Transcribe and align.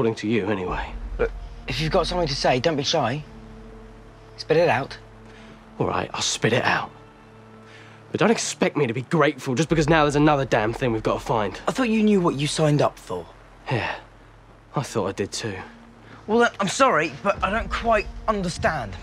according 0.00 0.14
to 0.14 0.26
you, 0.26 0.46
anyway. 0.46 0.94
Look, 1.18 1.30
if 1.68 1.78
you've 1.78 1.92
got 1.92 2.06
something 2.06 2.26
to 2.26 2.34
say, 2.34 2.58
don't 2.58 2.76
be 2.76 2.82
shy. 2.82 3.22
Spit 4.38 4.56
it 4.56 4.70
out. 4.70 4.96
All 5.78 5.86
right, 5.86 6.08
I'll 6.14 6.22
spit 6.22 6.54
it 6.54 6.64
out. 6.64 6.90
But 8.10 8.18
don't 8.18 8.30
expect 8.30 8.78
me 8.78 8.86
to 8.86 8.94
be 8.94 9.02
grateful 9.02 9.54
just 9.54 9.68
because 9.68 9.90
now 9.90 10.04
there's 10.04 10.16
another 10.16 10.46
damn 10.46 10.72
thing 10.72 10.92
we've 10.92 11.02
got 11.02 11.20
to 11.20 11.20
find. 11.20 11.60
I 11.68 11.72
thought 11.72 11.90
you 11.90 12.02
knew 12.02 12.18
what 12.18 12.36
you 12.36 12.46
signed 12.46 12.80
up 12.80 12.98
for. 12.98 13.26
Yeah, 13.70 13.94
I 14.74 14.82
thought 14.82 15.08
I 15.08 15.12
did 15.12 15.32
too. 15.32 15.58
Well, 16.26 16.38
then, 16.38 16.50
I'm 16.60 16.68
sorry, 16.68 17.12
but 17.22 17.44
I 17.44 17.50
don't 17.50 17.70
quite 17.70 18.06
understand. 18.26 18.94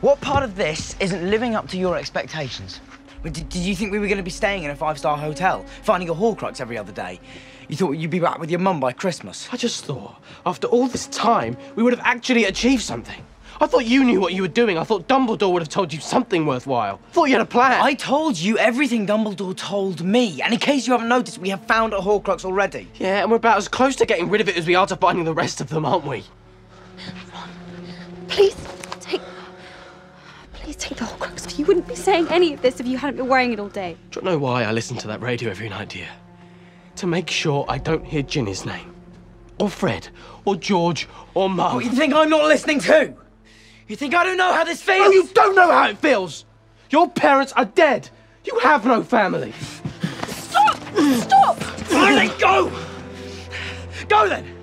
What 0.00 0.20
part 0.20 0.42
of 0.42 0.56
this 0.56 0.96
isn't 0.98 1.30
living 1.30 1.54
up 1.54 1.68
to 1.68 1.78
your 1.78 1.96
expectations? 1.96 2.80
Did, 3.22 3.34
did 3.34 3.54
you 3.54 3.76
think 3.76 3.92
we 3.92 4.00
were 4.00 4.08
going 4.08 4.16
to 4.16 4.24
be 4.24 4.30
staying 4.30 4.64
in 4.64 4.72
a 4.72 4.76
five-star 4.76 5.16
hotel, 5.16 5.64
finding 5.84 6.08
a 6.08 6.14
Horcrux 6.14 6.60
every 6.60 6.76
other 6.76 6.90
day? 6.90 7.20
You 7.68 7.76
thought 7.76 7.92
you'd 7.92 8.10
be 8.10 8.18
back 8.20 8.38
with 8.38 8.50
your 8.50 8.60
mum 8.60 8.80
by 8.80 8.92
Christmas? 8.92 9.48
I 9.52 9.56
just 9.56 9.84
thought, 9.84 10.16
after 10.44 10.66
all 10.66 10.86
this 10.88 11.06
time, 11.08 11.56
we 11.76 11.82
would 11.82 11.92
have 11.92 12.04
actually 12.04 12.44
achieved 12.44 12.82
something. 12.82 13.24
I 13.60 13.66
thought 13.66 13.84
you 13.84 14.02
knew 14.02 14.18
what 14.18 14.34
you 14.34 14.42
were 14.42 14.48
doing. 14.48 14.76
I 14.76 14.82
thought 14.82 15.06
Dumbledore 15.06 15.52
would 15.52 15.62
have 15.62 15.68
told 15.68 15.92
you 15.92 16.00
something 16.00 16.46
worthwhile. 16.46 16.98
I 17.08 17.12
thought 17.12 17.26
you 17.26 17.34
had 17.34 17.42
a 17.42 17.46
plan. 17.46 17.80
I 17.80 17.94
told 17.94 18.36
you 18.36 18.58
everything 18.58 19.06
Dumbledore 19.06 19.56
told 19.56 20.02
me. 20.02 20.42
And 20.42 20.52
in 20.52 20.58
case 20.58 20.86
you 20.86 20.92
haven't 20.92 21.08
noticed, 21.08 21.38
we 21.38 21.50
have 21.50 21.64
found 21.66 21.92
a 21.94 21.98
Horcrux 21.98 22.44
already. 22.44 22.88
Yeah, 22.96 23.22
and 23.22 23.30
we're 23.30 23.36
about 23.36 23.58
as 23.58 23.68
close 23.68 23.94
to 23.96 24.06
getting 24.06 24.28
rid 24.30 24.40
of 24.40 24.48
it 24.48 24.56
as 24.56 24.66
we 24.66 24.74
are 24.74 24.86
to 24.88 24.96
finding 24.96 25.24
the 25.24 25.34
rest 25.34 25.60
of 25.60 25.68
them, 25.68 25.84
aren't 25.84 26.04
we? 26.04 26.24
Ron, 27.32 27.48
please 28.26 28.56
take. 29.00 29.20
Please 30.54 30.76
take 30.76 30.98
the 30.98 31.04
Horcrux. 31.04 31.56
You 31.56 31.64
wouldn't 31.64 31.86
be 31.86 31.94
saying 31.94 32.26
any 32.30 32.54
of 32.54 32.62
this 32.62 32.80
if 32.80 32.86
you 32.86 32.98
hadn't 32.98 33.16
been 33.16 33.28
wearing 33.28 33.52
it 33.52 33.60
all 33.60 33.68
day. 33.68 33.96
Do 34.10 34.18
you 34.18 34.24
know 34.24 34.38
why 34.38 34.64
I 34.64 34.72
listen 34.72 34.96
to 34.98 35.06
that 35.06 35.20
radio 35.20 35.50
every 35.50 35.68
night, 35.68 35.90
dear? 35.90 36.08
To 36.96 37.06
make 37.06 37.30
sure 37.30 37.64
I 37.68 37.78
don't 37.78 38.04
hear 38.04 38.22
Ginny's 38.22 38.64
name. 38.64 38.94
Or 39.58 39.68
Fred. 39.68 40.08
Or 40.44 40.56
George. 40.56 41.08
Or 41.34 41.48
Mum. 41.48 41.76
What, 41.76 41.84
you 41.84 41.90
think 41.90 42.14
I'm 42.14 42.30
not 42.30 42.44
listening 42.44 42.78
to? 42.80 43.14
You 43.88 43.96
think 43.96 44.14
I 44.14 44.24
don't 44.24 44.36
know 44.36 44.52
how 44.52 44.64
this 44.64 44.82
feels? 44.82 45.06
Oh, 45.06 45.10
you 45.10 45.28
don't 45.34 45.54
know 45.54 45.70
how 45.70 45.88
it 45.88 45.98
feels! 45.98 46.44
Your 46.90 47.10
parents 47.10 47.52
are 47.54 47.64
dead! 47.64 48.08
You 48.44 48.58
have 48.60 48.86
no 48.86 49.02
family! 49.02 49.52
Stop! 50.28 50.76
Stop! 51.18 51.92
All 51.92 52.10
right, 52.10 52.32
go! 52.38 52.72
Go 54.08 54.28
then! 54.28 54.62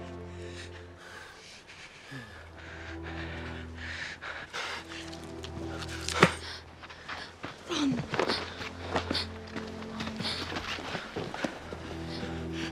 Ron. 7.79 8.03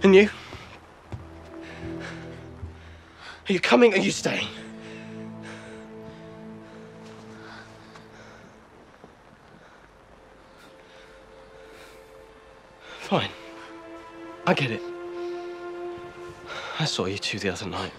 And 0.03 0.15
you? 0.15 0.29
Are 3.49 3.53
you 3.53 3.59
coming 3.59 3.93
or 3.93 3.97
are 3.97 3.99
you 3.99 4.11
staying? 4.11 4.47
Fine. 12.99 13.29
I 14.45 14.53
get 14.53 14.69
it. 14.71 14.81
I 16.79 16.85
saw 16.85 17.05
you 17.05 17.17
two 17.17 17.39
the 17.39 17.49
other 17.49 17.65
night. 17.65 17.91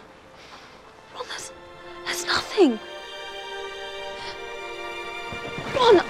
Ron, 1.14 1.24
there's, 1.28 1.52
there's 2.04 2.26
nothing. 2.26 2.78
Ron, 5.74 6.00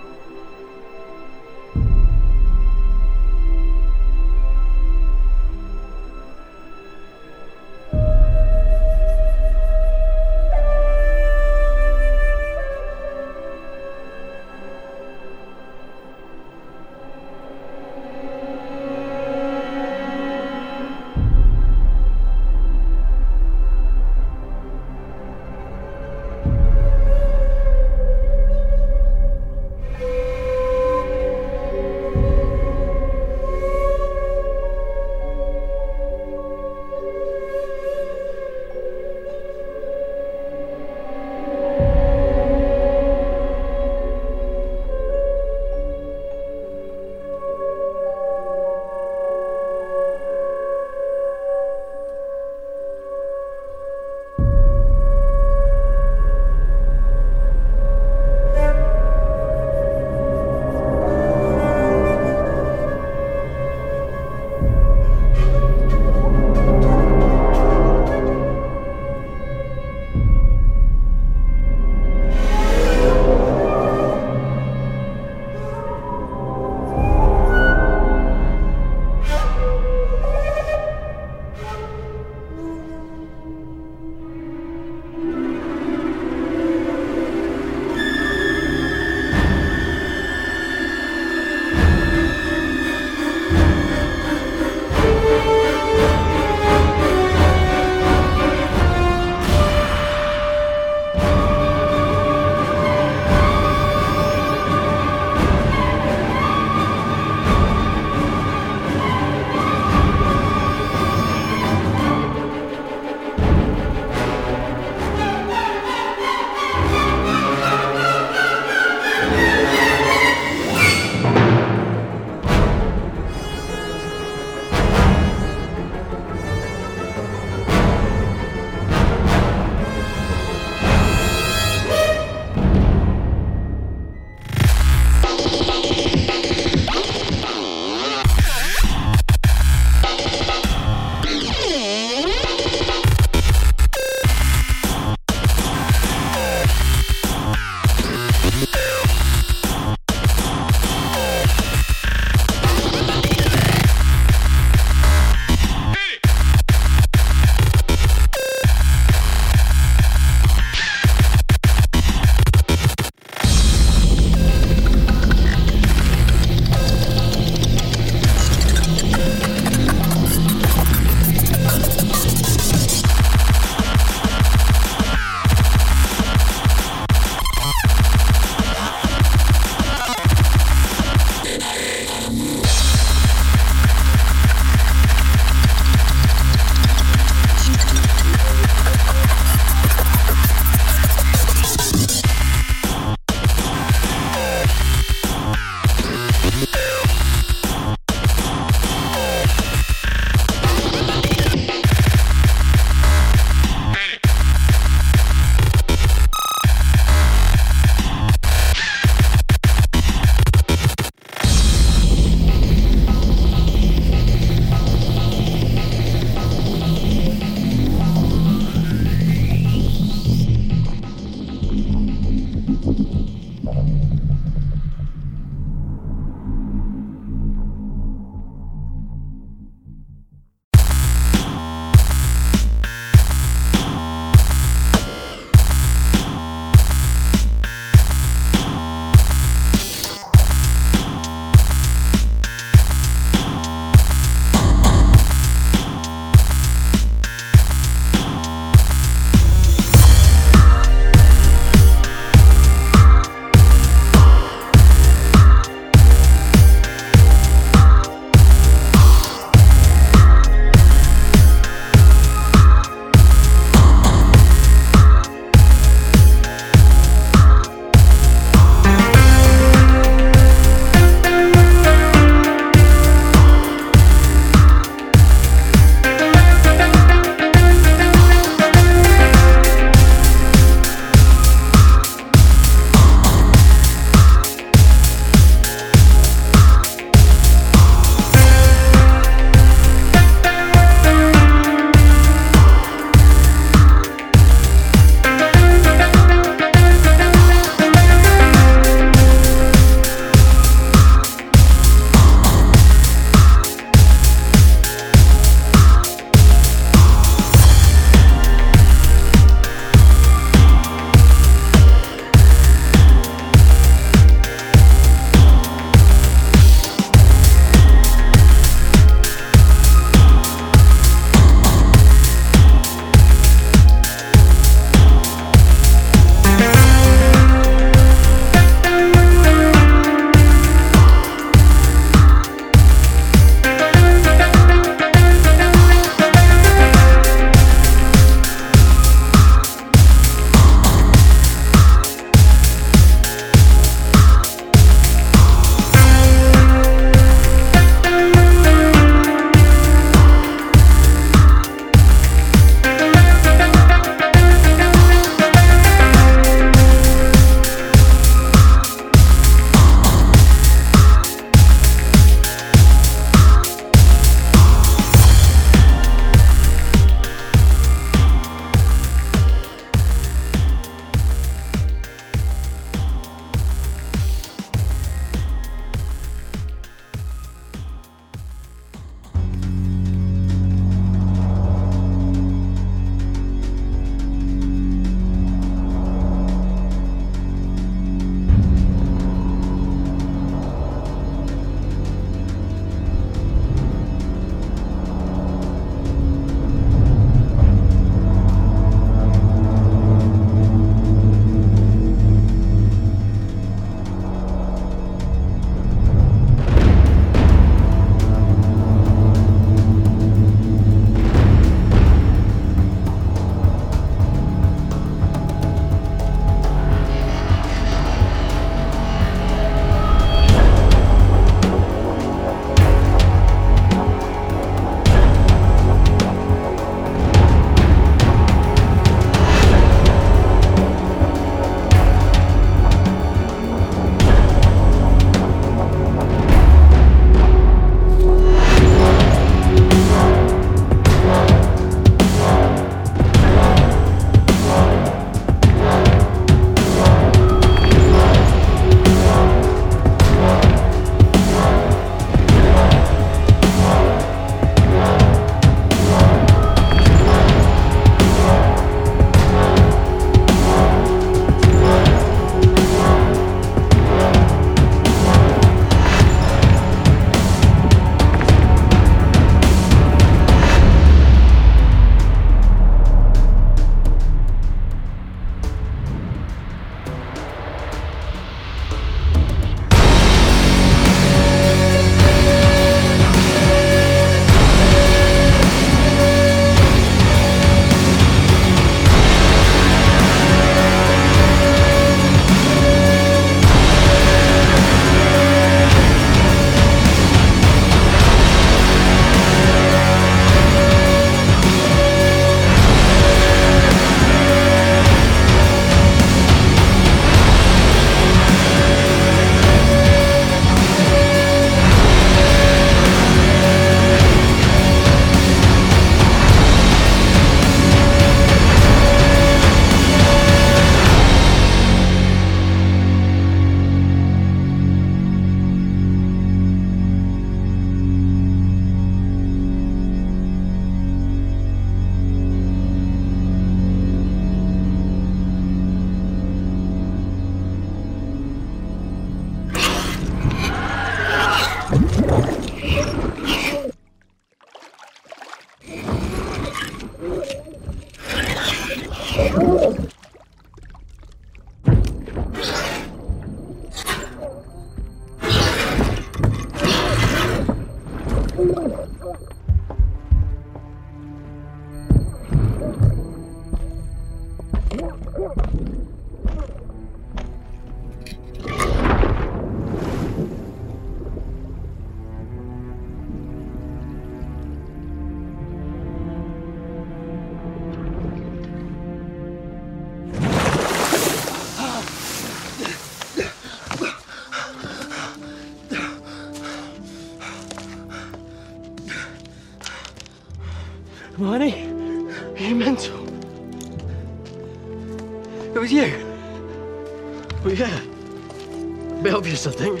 bit 599.22 599.34
obvious, 599.34 599.66
I 599.66 599.72
think. 599.72 600.00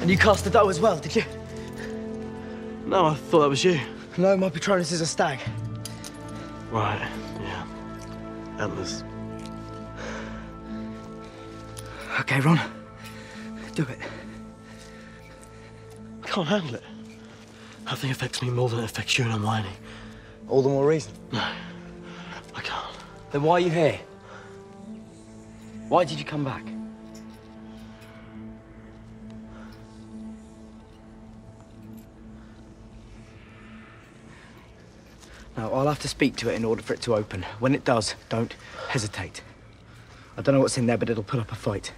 And 0.00 0.10
you 0.10 0.18
cast 0.18 0.44
the 0.44 0.50
doe 0.50 0.68
as 0.68 0.80
well, 0.80 0.98
did 0.98 1.16
you? 1.16 1.24
No, 2.86 3.06
I 3.06 3.14
thought 3.14 3.40
that 3.40 3.48
was 3.48 3.64
you. 3.64 3.80
No, 4.18 4.36
my 4.36 4.50
Patronus 4.50 4.92
is 4.92 5.00
a 5.00 5.06
stag. 5.06 5.40
Right, 6.70 7.08
yeah. 7.40 7.66
Antlers. 8.58 9.02
Okay, 12.20 12.40
Ron. 12.40 12.60
Do 13.74 13.82
it. 13.82 13.98
I 16.22 16.26
can't 16.26 16.46
handle 16.46 16.74
it. 16.76 16.82
Nothing 17.86 18.10
affects 18.10 18.42
me 18.42 18.50
more 18.50 18.68
than 18.68 18.80
it 18.80 18.84
affects 18.84 19.18
you 19.18 19.24
and 19.24 19.32
I'm 19.32 19.44
Hermione. 19.44 19.76
All 20.48 20.62
the 20.62 20.68
more 20.68 20.86
reason. 20.86 21.12
No, 21.32 21.40
I 22.54 22.60
can't. 22.60 22.96
Then 23.32 23.42
why 23.42 23.54
are 23.54 23.60
you 23.60 23.70
here? 23.70 23.98
Why 25.88 26.04
did 26.04 26.18
you 26.18 26.24
come 26.24 26.44
back? 26.44 26.64
Now, 35.56 35.72
I'll 35.72 35.86
have 35.86 36.00
to 36.00 36.08
speak 36.08 36.36
to 36.36 36.48
it 36.50 36.54
in 36.54 36.64
order 36.64 36.82
for 36.82 36.94
it 36.94 37.00
to 37.02 37.14
open. 37.14 37.44
When 37.60 37.74
it 37.74 37.84
does, 37.84 38.14
don't 38.28 38.54
hesitate. 38.88 39.42
I 40.36 40.42
don't 40.42 40.54
know 40.54 40.60
what's 40.60 40.76
in 40.76 40.86
there, 40.86 40.98
but 40.98 41.08
it'll 41.08 41.22
put 41.22 41.38
up 41.38 41.52
a 41.52 41.54
fight. 41.54 41.92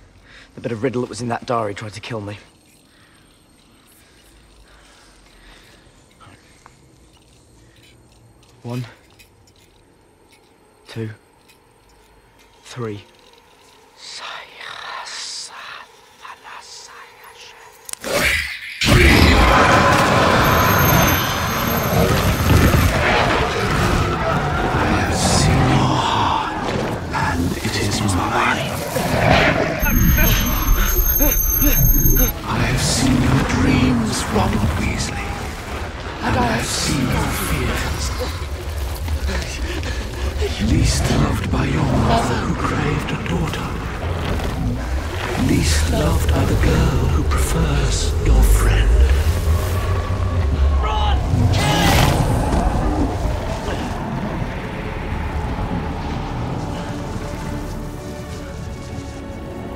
The 0.54 0.60
bit 0.60 0.72
of 0.72 0.82
Riddle 0.82 1.02
that 1.02 1.08
was 1.08 1.22
in 1.22 1.28
that 1.28 1.46
diary 1.46 1.74
tried 1.74 1.94
to 1.94 2.00
kill 2.00 2.20
me. 2.20 2.38
One, 8.62 8.84
two, 10.88 11.10
three. 12.64 13.04
I 32.18 32.58
have 32.72 32.80
seen 32.80 33.12
your 33.12 33.44
dreams, 33.60 34.24
Ronald 34.32 34.72
Weasley. 34.80 35.26
And 36.24 36.34
I 36.34 36.46
have 36.56 36.64
seen 36.64 37.04
your 37.12 37.28
fears. 37.44 38.04
Least 40.72 41.04
loved 41.10 41.52
by 41.52 41.66
your 41.66 41.84
mother 41.84 42.36
who 42.46 42.54
craved 42.54 43.10
a 43.10 43.16
daughter. 43.28 43.68
Least 45.46 45.90
loved 45.92 46.30
by 46.30 46.44
the 46.46 46.54
girl 46.64 47.04
who 47.12 47.22
prefers 47.24 48.14
your 48.24 48.42
friend. 48.42 48.90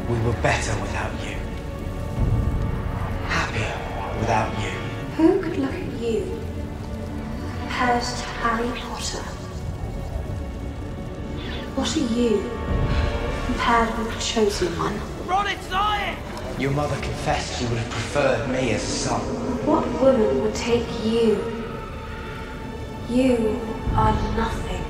We 0.09 0.17
were 0.27 0.41
better 0.41 0.81
without 0.81 1.10
without 4.31 4.63
you. 4.63 4.71
Who 5.17 5.43
could 5.43 5.57
look 5.59 5.75
at 5.75 6.01
you 6.01 6.21
compared 7.59 8.01
to 8.01 8.25
Harry 8.43 8.71
Potter? 8.79 9.25
What 11.75 11.97
are 11.97 12.09
you 12.15 12.49
compared 13.47 13.99
with 13.99 14.15
the 14.15 14.21
chosen 14.21 14.69
one? 14.79 15.01
Your 16.61 16.71
mother 16.71 16.95
confessed 17.01 17.59
she 17.59 17.65
would 17.67 17.79
have 17.79 17.91
preferred 17.91 18.49
me 18.51 18.71
as 18.71 18.85
a 18.85 18.87
son. 18.87 19.21
What 19.67 19.85
woman 20.01 20.43
would 20.43 20.55
take 20.55 20.87
you? 21.03 21.43
You 23.09 23.59
are 23.95 24.13
nothing. 24.37 24.85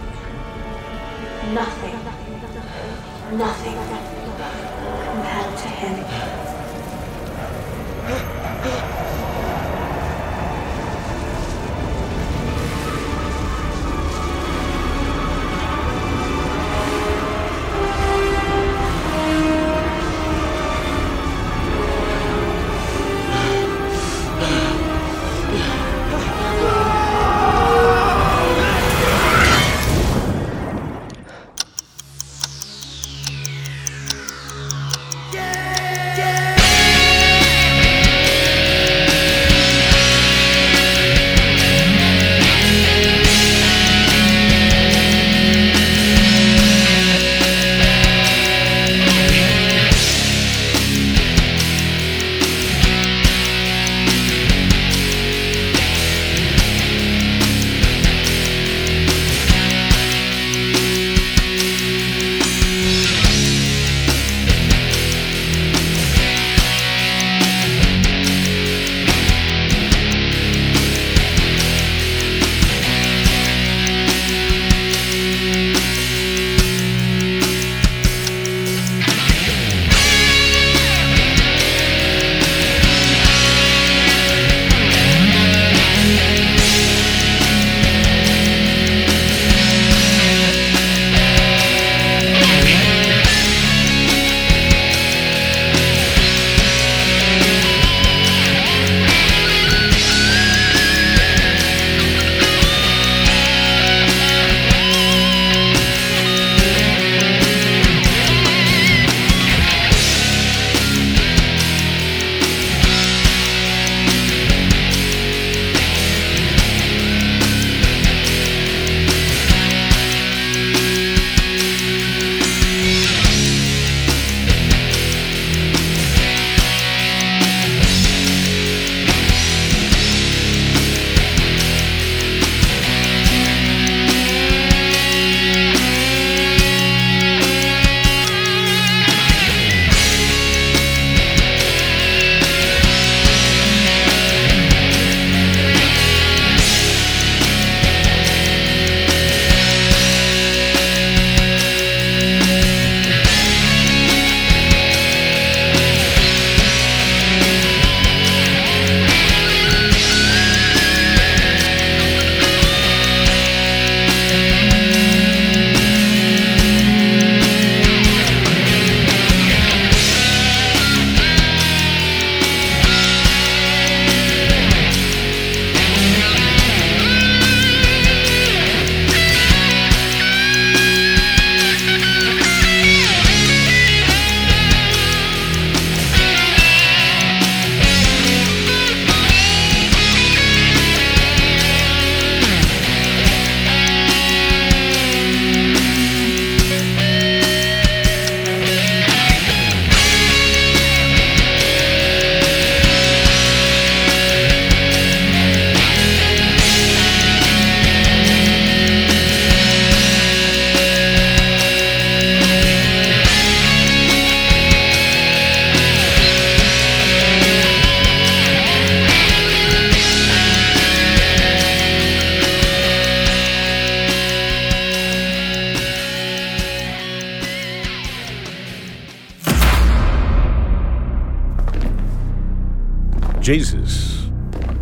Nothing. 1.54 1.96
Nothing 3.38 3.76
compared 5.06 5.56
to 5.56 5.68
him. 5.80 6.10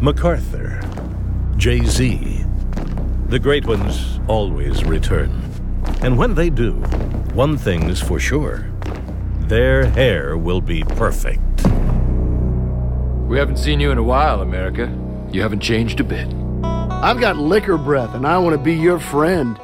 MacArthur, 0.09 0.81
Jay 1.59 1.85
Z. 1.85 2.43
The 3.27 3.39
great 3.39 3.67
ones 3.67 4.19
always 4.27 4.83
return. 4.83 5.31
And 6.01 6.17
when 6.17 6.35
they 6.35 6.49
do, 6.49 6.77
one 7.35 7.59
thing's 7.59 8.01
for 8.01 8.19
sure 8.19 8.71
their 9.41 9.85
hair 9.85 10.39
will 10.39 10.63
be 10.63 10.83
perfect. 10.83 11.43
We 13.29 13.37
haven't 13.37 13.59
seen 13.59 13.81
you 13.81 13.91
in 13.91 13.99
a 13.99 14.03
while, 14.03 14.41
America. 14.41 14.91
You 15.31 15.43
haven't 15.43 15.61
changed 15.61 16.01
a 16.01 16.05
bit. 16.05 16.33
I've 16.65 17.21
got 17.21 17.37
liquor 17.37 17.77
breath, 17.77 18.15
and 18.15 18.27
I 18.27 18.39
want 18.39 18.57
to 18.57 18.63
be 18.63 18.75
your 18.75 18.99
friend. 18.99 19.59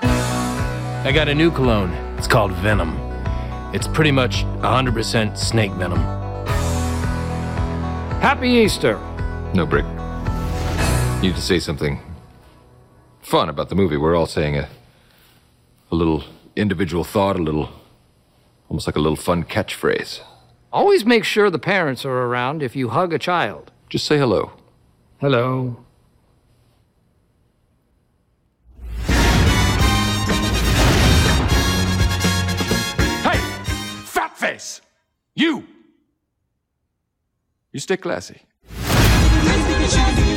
I 0.00 1.10
got 1.12 1.26
a 1.26 1.34
new 1.34 1.50
cologne. 1.50 1.90
It's 2.18 2.28
called 2.28 2.52
Venom. 2.52 2.96
It's 3.74 3.88
pretty 3.88 4.12
much 4.12 4.44
100% 4.62 5.36
snake 5.36 5.72
venom. 5.72 5.98
Happy 8.20 8.50
Easter! 8.50 9.07
No, 9.54 9.66
Brick. 9.66 9.84
You 11.16 11.30
need 11.30 11.36
to 11.36 11.42
say 11.42 11.58
something 11.58 12.00
fun 13.22 13.48
about 13.48 13.70
the 13.70 13.74
movie. 13.74 13.96
We're 13.96 14.14
all 14.14 14.26
saying 14.26 14.56
a, 14.56 14.68
a 15.90 15.94
little 15.94 16.22
individual 16.54 17.02
thought, 17.02 17.36
a 17.36 17.42
little, 17.42 17.70
almost 18.68 18.86
like 18.86 18.96
a 18.96 19.00
little 19.00 19.16
fun 19.16 19.42
catchphrase. 19.44 20.20
Always 20.72 21.04
make 21.04 21.24
sure 21.24 21.50
the 21.50 21.58
parents 21.58 22.04
are 22.04 22.18
around 22.22 22.62
if 22.62 22.76
you 22.76 22.90
hug 22.90 23.12
a 23.12 23.18
child. 23.18 23.72
Just 23.88 24.06
say 24.06 24.18
hello. 24.18 24.52
Hello. 25.20 25.84
Hey! 33.24 33.40
Fat 34.04 34.36
face! 34.36 34.82
You! 35.34 35.64
You 37.72 37.80
stay 37.80 37.96
classy. 37.96 38.42
She 39.88 39.96
do 39.96 40.27